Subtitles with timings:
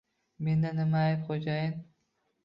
[0.45, 1.75] Menda nima ayb, xo`jayin